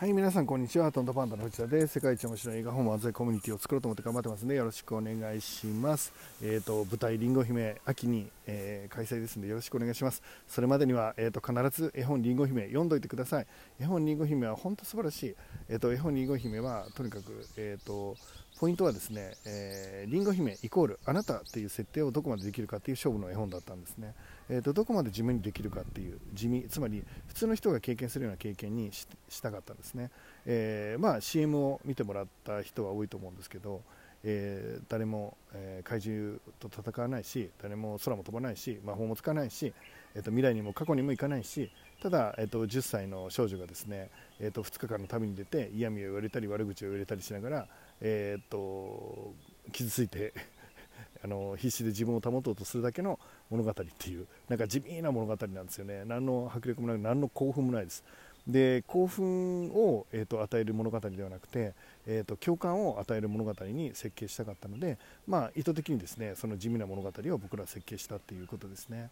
[0.00, 0.92] はい皆さんこんにちは。
[0.92, 1.94] トントパンダの藤田です。
[1.94, 6.12] 世界一面白い映画本漫才コミュニティを作ろうと思って頑張ってますのでよろしくお願いします。
[6.40, 10.22] えっ、ー、と舞台りんご姫秋に、えー、開催ですのでよろしくお願いします。
[10.48, 13.46] それまでにはえ、ー、と必ず絵本りんご姫読んどいてください。
[13.80, 15.36] 絵本りんご姫は本当素晴らしい。
[15.68, 18.16] えっ、と絵本りんご姫はとにかくえっ、と
[18.58, 24.14] ポイントはですね、えー、リンゴ姫イコールあなたっていう設定をどこまでできるかっていう勝負の絵本だったんですね、
[24.48, 30.10] えーと、どこまで自分にできるかっていう地味つまり普通の人が経験するような経験にしたかったんですね、
[30.44, 33.82] えー、まあ、CM を見てもらった人は多いと思うんですけど、
[34.24, 39.72] えー、誰も、え怪獣と戦わないし誰も空も飛ばないし魔法も使わないし、
[40.14, 41.70] えーと、未来にも過去にも行かないし
[42.02, 47.68] ただ、えーと、10歳の少女がですね、えーと、2日間の旅に出て嫌味を言われたり悪口を言われたりしながら、
[48.00, 49.34] えー、と
[49.72, 50.32] 傷ついて
[51.22, 53.18] あの必死で自分を保とうとするだけの
[53.50, 56.04] 物語っていうなんか地味な物語なんですよね。
[56.04, 58.04] 何の迫力もなく何の興奮もないです。
[58.48, 61.74] で興奮を、えーと、与える物語ではなくて、
[62.06, 69.10] えーと、共感を与える物語に設計したかったので、まあ、意図的にですねその地味な物語を僕ら設計したっていうことですね。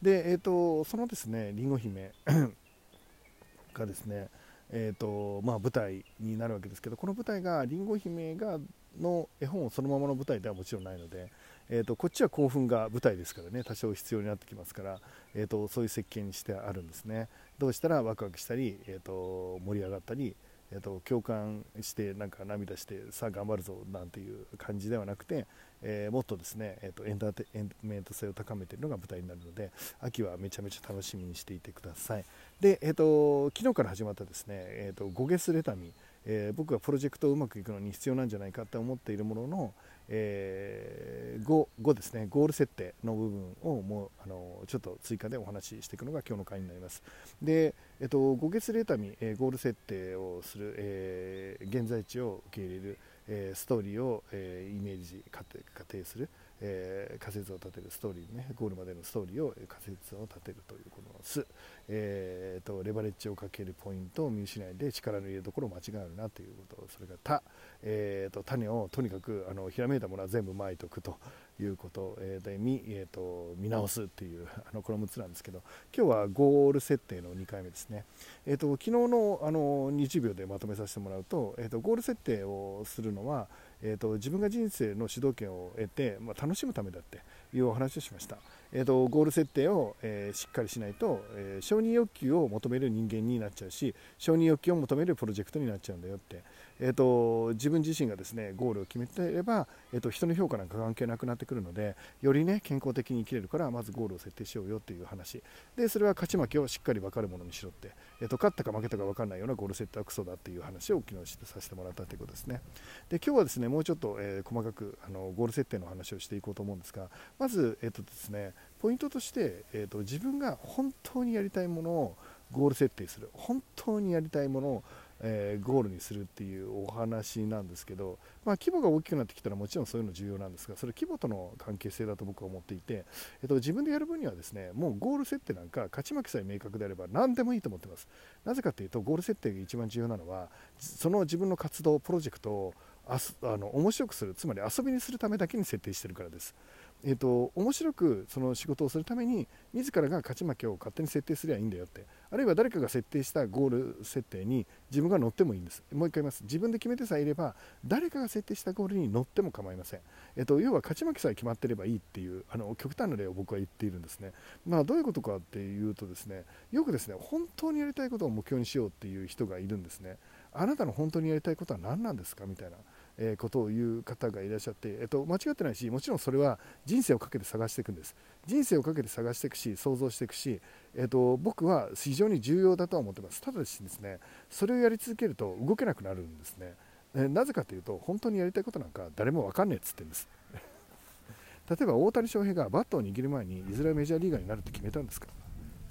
[0.00, 2.12] で、えーと、そのですねりんご姫
[3.74, 4.28] がですね
[4.72, 8.60] えーとまあ、舞台になるわけですけどこの舞台がりんご姫が
[9.00, 11.30] の絵本をそのままの舞台ではもちろんないので、
[11.70, 13.62] えーと、こっちは興奮が舞台ですからね。
[13.64, 15.00] 多少必要になってきますから、
[15.34, 17.28] えーと、そういう設計にしてあるんですね。
[17.58, 20.34] どうしたらワクワクしたり、えーと盛り上がったり
[20.72, 25.46] えーと、共感してなんか涙してさあ頑張るぞなんていう感じではなくて、
[25.82, 32.24] えー、もっとですね、えーと、エンターテインメント性を高めているのが舞台になるので秋はめちゃめちゃ楽しみにしていてください。
[32.60, 35.92] で、えーと、昨日から始まったですね、えー、と5月レタミ、
[36.26, 39.74] えー、僕がプロジェクトをうまくいくのに必要なんじゃないかって思っているものの、
[40.08, 42.26] えー、5, 5ですね。
[42.28, 47.02] ゴール設定の部分をもうあのちょっと追加でお話ししていくのが今日の回になります。
[47.40, 55.44] で、えっと、5月レータに、えー、ゴール設定をする、えー、現在地を受け入れる、えー、ストーリーを、えー、イメージ仮
[55.88, 56.28] 定する、
[56.60, 61.46] えー、仮説を立てるストーリーねゴールまでのストーリーを仮説を立てるというこの「す」
[61.88, 66.86] えーと、レバレッジをかけるポイントを見失いで力の入れどころを間違えるなということ。
[66.88, 67.42] それから「た」
[67.82, 71.18] えーと、種をとにかくあのひらめいたものは全部まいとくと。
[71.60, 75.62] いうこと、で見,、えーと、見直すっていう あのこの6つなんですけど
[75.96, 78.04] 今日はゴール設定の2回目ですね、
[78.46, 83.48] えー、と昨日のあの20秒でまとめさせてもらうと,、えー、とゴール設定をするのは
[83.82, 87.20] えーと、自分が人生の主導権を得て、まあ、楽しむためだって
[87.54, 88.36] いうお話をしました、
[88.72, 96.42] えーと、ゴール設定を、えー、しっかりしないと、えー、承認欲求を求める人間になっちゃうし承認欲求を求めるプロジェクトになっちゃうんだよって、
[96.80, 105.42] えーと、自分自身がですねゴールを決めていれば、えー、と人の評価なんか関係なくなってくるのでよりね健康的に生きれるからまずゴールを設定しようよっていう話。
[105.76, 112.60] でそれは勝ち負けをしっかり分かるものにしろって、えー、と勝ったか負けたか分かんないようなゴール設定はクソだっていう話を昨日させてもらったということですね。
[113.08, 122.16] で今日はですねもうちょっと、えー、細かくあのゴール設定の話をしていこうと思うんですがまず、えーとですね、ポイントとして、えーと、自分が本当にやりたいものを
[122.50, 123.28] ゴール設定する。
[123.32, 124.84] 本当にやりたいものを、
[125.22, 133.04] えー、ゴールにするっていうお話なんですけど、まあ、規模が大きくなってきたらもちろんそういうの重要なんですがそれ規模との関係性だと僕は思っていて、
[133.42, 138.08] えっと、自分でやる分にはですねもうゴール設定なんか勝ち負けさえ明確であれば何でもいいと思ってます。
[138.44, 140.48] なぜかというとゴール設定が一番重要なのは
[140.78, 142.74] その自分の活動プロジェクトを
[143.10, 146.54] ああの面白くするつまり遊びにするためだけに設定してるからです。
[147.02, 152.04] えーと、面白くその仕事をするために自らが勝ち負けを勝手に設定すればいいんだよって。
[152.30, 155.82] あるいは誰かが設定したゴール設定に自分が乗ってもいいんです。
[155.92, 156.42] もう一回言います。
[156.42, 157.54] 自分で決めてさえいれば
[157.86, 160.00] 誰かが設定したゴールに乗っても構いません、
[160.36, 164.32] えーと、要は勝ち負けさえ決まってればいいっていうあの極端な例を僕は言っているんですね、
[164.66, 170.18] まあ、どういうことかっていうとですねよくですね本当にやりたいことを目標にしようっていう人がいるんですね。
[170.52, 172.44] あなたの本当にやりたいことは何なんですか？
[172.44, 172.76] みたいな。
[173.18, 178.14] えことを言う方がいらっしゃって、えっと、間違ってないしもちろんそれは人生をかけて探していくんです。
[178.46, 180.60] 人生をかけて探していくし想像していくし、
[180.96, 183.40] えっと、僕は非常に重要だとは思ってます。
[183.40, 184.18] ただしですね
[184.48, 186.74] それをやり続けると動けなくなるんですね、
[187.14, 190.28] えなぜかというと本当にやりたいことなんか誰も分かんねえっつってんです。
[191.68, 195.28] 例えば大谷翔平がバットを握る前にいずれメジャーリーガーになるって決めたんですか。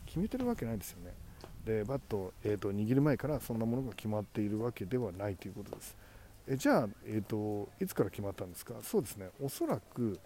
[0.05, 1.13] 決めてるわけないですよね。
[1.63, 5.95] でバットを、えーと握る前からそんなものが決まっているわけではないということです。
[6.51, 10.19] えじゃあ、えーと、いつから決まったんですか、そうですね、おそらく、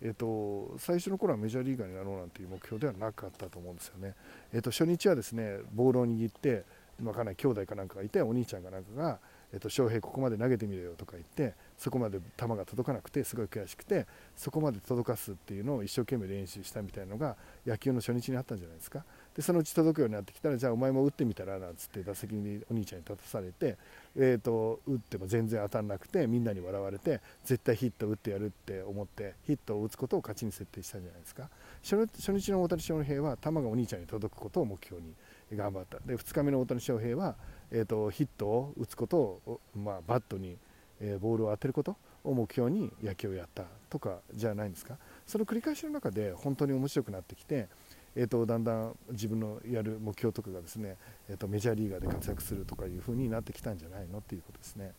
[0.00, 4.14] えーと、最初の頃はメジャーリーガーになろうなんていう目標ではなかったと思うんですよね。
[4.52, 6.64] えーと、初日はですねボールを握って、
[7.02, 9.18] まあ、かなり兄弟かなんかがいて、お兄ちゃんかなんかが、
[9.52, 14.06] えー、と翔平、ここまで投げてみろよとか言って、そこまで球が届かなくて、すごい悔しくて、
[14.36, 17.36] そこまで届かすっていうのを一生懸命練習したみたいなのが
[17.66, 19.04] 野球の初日にあったんじゃないですか。
[19.34, 23.76] でそのうち届くようになってきたらじゃあお前も打ってみたらなんつって打席にお兄ちゃんに立たされて、
[24.16, 31.48] えーと、打っても全然当たらなくてみんなに笑われて絶対ヒット打ってやるって思ってヒットを打つことを勝ちに設定したじゃないですか。
[31.82, 35.14] 初日の大谷翔平は球がお兄ちゃんに届くことを目標に
[35.52, 35.98] 頑張った。
[35.98, 37.34] で2日目の大谷翔平は、
[37.70, 40.56] えーと、ヒットを打つことを、まあ、バットに、
[41.00, 44.96] えー、ボールを当てることを目標に野球をやったとかじゃないんですか。
[45.26, 47.68] その繰り返しの中で本当に面白くなってきて
[48.16, 50.96] えーと、だんだん自分のやる目標とかがですね、
[51.28, 54.92] えーと、メジャーリーガーで活躍するとかいうふうになってきたんじゃないのっていうことですね。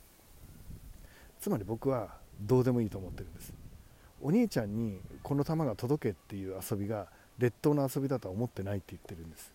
[1.40, 3.54] つまり僕はどうでもいいと思ってるんです。
[4.22, 7.08] お兄ちゃんにこの球が届けっていう遊びが
[7.38, 9.55] 劣等の遊びだとは思ってないって言ってるんです。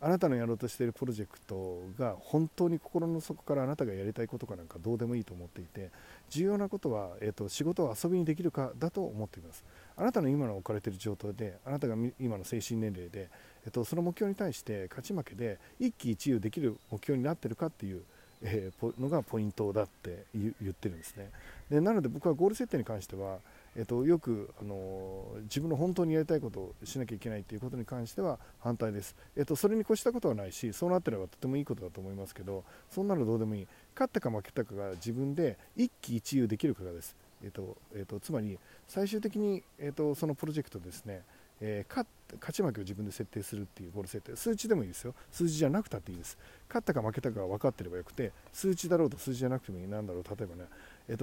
[0.00, 5.90] あなたのやろうとしているプロジェクトが本当に心の底からあなたがやりたいことかなんかどうでもいいと思っていて
[6.28, 9.64] 重要なことは、えーと仕事を遊びにできるかだと思っています。
[9.96, 13.30] あなたの今の置かれている状態であなたが今の精神年齢で、
[13.64, 18.02] えっと、その目標に対して勝ち負けで一喜一憂できる目標になっているかっていう、
[18.42, 21.30] えー、のがポイントだって言ってるんですね。
[21.70, 23.38] でなので僕はゴール設定に関しては、
[23.76, 33.68] えっと、よく、あの自分の本当にやりたいことをしなきゃいけないということに関しては反対です、えっと、それに越したことはないしそうなってればとてもいいことだと思いますけどそんなのどうでもいい。
[33.94, 37.16] 勝ったか負けたかが自分で一喜一憂できるかがです。
[37.42, 41.22] えーとえーと、つまり最終的に、えーと、そのプロジェクトですね、
[41.60, 42.06] えー、勝
[42.40, 44.36] 勝ち負けを自分で設定するっていうゴール設定。
[44.36, 45.14] 数値でもいいですよ。
[45.30, 46.38] 数字じゃなくたっていいです。
[46.68, 49.86] 勝ったか負けたかが分かってればよくて数値だろうと数字じゃなくてもいい。
[49.86, 50.64] なんだろう例えばね、
[51.08, 51.16] えー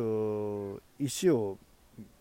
[0.77, 1.57] と、石を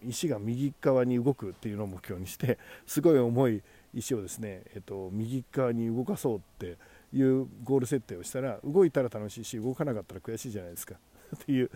[0.07, 3.63] 石が右側に動くっていうのを目標にして すごい重い
[3.95, 6.77] 石をですね、えー、と右側に動かそうって
[7.13, 10.97] いうゴール設定をしたら動いたら楽しいし動かなかったら悔しいじゃないですか。
[11.35, 11.71] っていう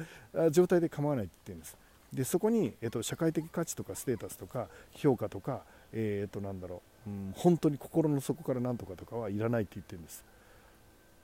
[0.51, 1.77] 状態で構わないって言うんです。
[2.13, 10.25] でそこに、えーと、社会的価値とかステータスとか評価とか、えー、となんだろう、うん、本当に心の底から何とかとかはいらないって言ってるんです。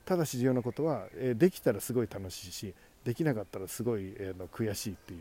[0.05, 5.17] ただし重要なことは、えー、できたらすごい楽しいしできなかったらすごい、えー、の悔しいってい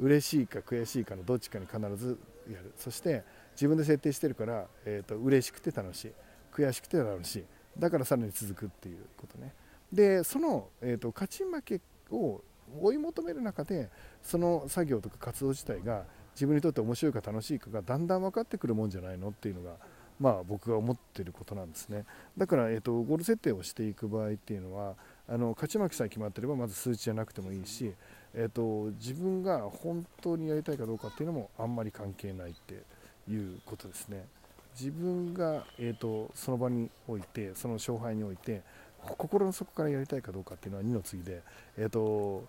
[0.00, 2.18] 嬉しいか悔しいかのどっちかに必ず
[2.50, 2.72] やる。
[2.76, 6.12] そして自分で設定してるから、えーと、嬉しくて楽しい。
[6.52, 7.44] 悔しくて楽しい。
[7.78, 9.52] だからさらに続くっていうことね。
[9.92, 11.80] でその、えーと勝ち負け
[12.10, 12.42] を
[12.80, 13.90] 追い求める中で
[14.22, 16.04] その作業とか活動自体が
[16.34, 19.76] 自分にとって面白いか楽しいかがだんだん分かってくるもんじゃないのっていうのが、
[20.18, 22.04] まあ、僕が思ってることなんですね。
[22.36, 24.96] だから、えーと、ゴール設定をしていく場合っていうのは
[25.28, 27.92] あの勝ち負けさえ決まってればまず数値じゃなくてもいいし、
[28.34, 32.82] えーと、自分が本当にやりたいかどうかっていうのもあんまり関係ないって
[33.30, 34.26] いうことですね。
[34.78, 38.62] 自分が、えーとその場においてその勝敗において
[39.06, 41.42] 心の底からやりたいかどうかっていうのは2の次で、
[41.76, 42.44] えーと、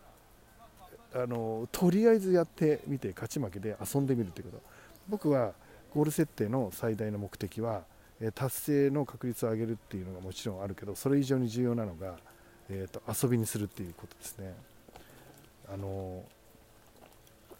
[1.13, 4.63] あのとりあえずやってみて勝ち負けで遊んでみるということ。
[5.07, 5.53] 僕は
[5.93, 7.83] ゴール設定の最大の目的は
[8.33, 12.15] 達成の確率を上げるっていうのがもちろんあるけどそれ以上に重要なのが、
[12.69, 14.53] えーと、遊びにするっていうことですね。
[15.73, 16.23] あの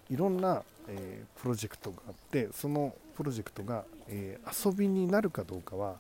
[0.10, 5.96] いろんな、えー、プロジェクトがあってそのプロジェクトが、えー、遊びになるかどうかは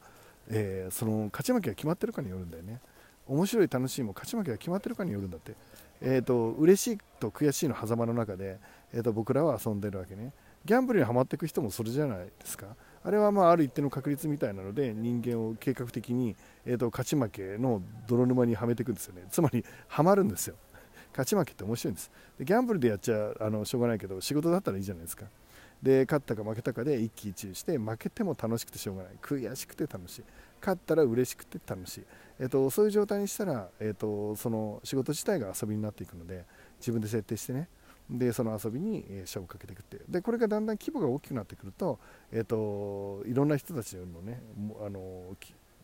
[0.49, 2.79] えー、その勝ち負けが決まってるかによるんだよね。
[3.27, 5.53] 面白い楽しいも勝ち負けが決まってるかによるんだって、
[6.01, 8.59] えーと、嬉しいと悔しいの狭間の中で、
[8.93, 10.31] えーと、僕らは遊んでるわけね。
[10.63, 12.67] ギャンブルにはまっていく人もそれじゃないですか。
[13.03, 16.35] あれはまあある一定の確率みたいなので人間を計画的に、
[16.65, 19.23] えーと、勝ち負けの泥沼にはめていくんですよね。
[19.29, 20.55] つまりはまるんですよ。
[21.15, 22.11] 勝ち負けって面白いんです。
[22.37, 25.25] でギャンブルでやっちゃあのしょうがないけど仕事だったらいいじゃないですか。
[25.81, 29.13] で勝ったか負けたかで一喜一憂して負けても楽しくてしょうがない。
[29.21, 30.23] 悔しくて楽しい。
[30.59, 32.05] 勝ったら嬉しくて楽しい、
[32.39, 36.43] えーと、そういう状態にしたら、えーと、その仕事自体が遊びになっていくので
[36.79, 37.69] 自分で設定してね。
[38.09, 41.99] でその遊びに勝負かけていくってでこれがだんだん規模が大きくなってくると,、
[42.31, 44.41] えーと、いろんな人たちのね
[44.85, 45.35] あの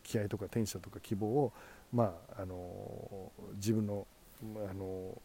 [0.03, 1.51] 気合とかテンションとか希望を、
[1.91, 4.05] まあ、あの自分の
[4.69, 5.17] あの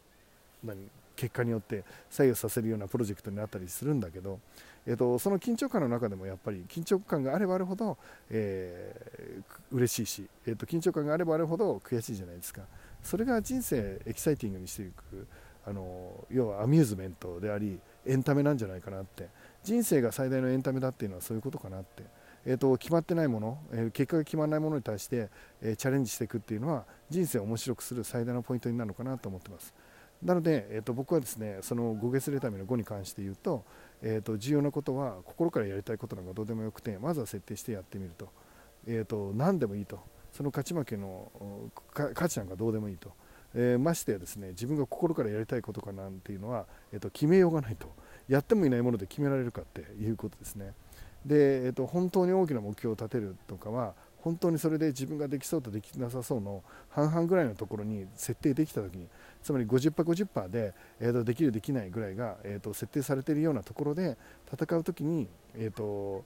[0.63, 4.39] 何結果によって左右させるようなプロジェクトになったりするんだけど、
[4.85, 7.97] えーと、その緊張感の中でもやっぱり緊張感があればあるほど、
[8.29, 12.61] えー、嬉しいし、えーと、緊張感があればあるほど悔しいじゃないですか。
[13.01, 15.27] それが人生エキサイティングにしていく
[15.65, 19.27] あの要はアミューズメントでありエンタメなんじゃないかなって。
[19.67, 22.03] 人生が最大のエンタメだっていうのはそういうことかなって、
[22.49, 25.29] えーと、決まってないもの、えー、結果が決まらないものに対して、
[25.61, 29.73] えー、チャレンジしていくっていうのは人生を面白くする最大のポイントになるのかなと思ってます。
[30.23, 33.65] なので、えーと、僕はですねその5月レタミの5に関して言うと,、
[34.01, 38.29] えーと、重要なことは心からやりたいことなんかどうでもよくてまずは設定してやってみると,、
[38.87, 39.99] えーと、何でもいいと。
[40.31, 41.31] その勝ち負けの
[41.93, 43.11] 価値なんかどうでもいいと、
[43.55, 47.87] えー、ましてやですね自分が心からやりたいことかなんていうのは、えー、と決めようがないと。
[48.27, 50.73] やってもいないもので決められるかっていうことですね。
[51.25, 59.07] で、えっ、と本当に大きな目標を立てるとかは本当にそれで自分ができそうとできなさそうの半々ぐらいのところに設定できた時に
[59.41, 64.17] つまり 50%50% で、えー、とできるできないぐらいが、えー、と設定されているようなところで
[64.51, 66.25] 戦う時に、えー、と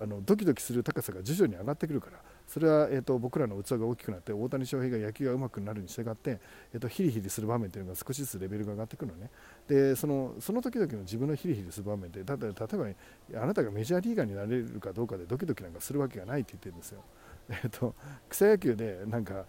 [0.00, 6.38] あのドキドキする高さが徐々に上がってくるからそれは、えーと、僕らの器が大きくなって大谷翔平が野球が上手くなるに従って、
[6.72, 9.30] えーと、ヒリヒリする場面というのが少しずつレベルが上がってくるのね
[9.66, 12.96] でそのその時々の自分のヒリヒリする場面で例えば、ね、
[13.34, 17.02] あなたがメジャーリーガーになれるかどうかでドキドキなんかするわけがないって言ってるんですよ。
[17.48, 17.94] えーと、
[18.28, 19.44] 草野球でなんか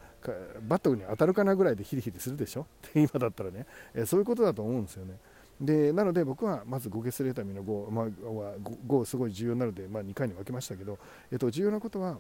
[0.68, 2.68] バットに当たるかなぐらいでヒリヒリするでしょ？
[2.94, 5.18] 今だったらね、えー、そういうことだと思うんですよね。
[5.60, 11.00] でなので僕はまず5ゲスレータミの5、まあ、5すごい重要なので、まあ、2回に分けましたけど、
[11.32, 12.20] えー、と重要なことは、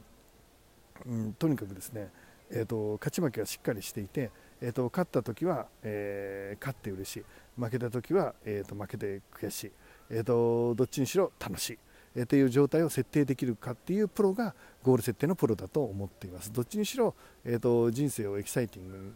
[1.05, 2.09] うん、とにかくですね、
[2.49, 7.23] えー、と勝ち負けがしっかりしていて、えー、と勝った時は、えー、勝って嬉しい。
[7.59, 9.71] 負けた時は、えー、と負けて悔しい、
[10.09, 11.79] えー、とどっちにしろ楽しい。
[12.15, 16.51] えという状態を設定できるかっていうプロがゴール設定のプロだと思っています。
[16.51, 17.13] どっちにしろ、
[17.45, 19.13] えーと、人生をエキサイティング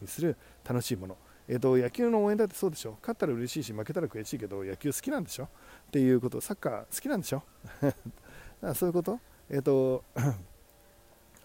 [0.00, 0.36] にする
[0.68, 2.96] 楽しいもの、えーと、野球の応援だってそうでしょ。
[3.02, 5.44] 勝ったら嬉しいし負けたら悔しいけど野球好きなんでしょ。
[5.44, 5.48] っ
[5.92, 6.40] ていうこと。
[6.40, 7.44] サッカー好きなんでしょ
[7.82, 7.96] だか
[8.62, 10.02] らそういうこと,、えーと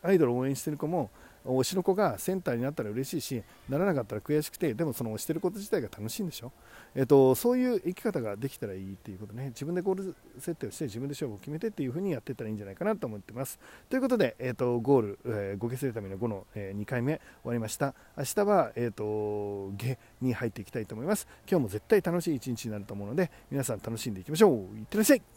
[0.06, 1.10] アイドルを応援してる子も
[1.46, 6.52] 推しの子がセンターになったら嬉しいしならなかったら悔しくてでもその推してること自体が楽しいんでしょ、
[6.96, 9.48] えーと、そういう生き方ができたらいいっていうことね。
[9.50, 13.60] 自分でゴール設定をして自分で勝負を決めてっていう風にやっていったらいいんじゃないかなと思ってます。
[13.90, 17.94] ということで、えーと、ゴール、えー、5消すための5の、えー、2回目終わりました。
[18.18, 21.28] 明日は、えーと、下に入っていきたいと思います。
[21.50, 24.78] 今日も絶対楽しい一日になると思うので皆さん楽しんでいきましょう。
[24.78, 25.35] いってらっしゃい。